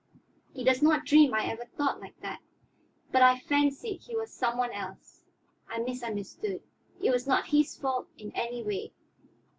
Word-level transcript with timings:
He 0.55 0.63
does 0.63 0.81
not 0.81 1.05
dream 1.05 1.31
I 1.35 1.45
ever 1.45 1.65
thought, 1.77 1.99
like 2.01 2.19
that. 2.21 2.39
But 3.11 3.21
I 3.21 3.37
fancied 3.39 4.01
he 4.01 4.15
was 4.15 4.33
some 4.33 4.57
one 4.57 4.71
else 4.71 5.25
I 5.69 5.77
misunderstood. 5.77 6.63
It 7.03 7.11
was 7.11 7.27
not 7.27 7.49
his 7.49 7.77
fault 7.77 8.07
in 8.17 8.31
any 8.33 8.63
way. 8.63 8.93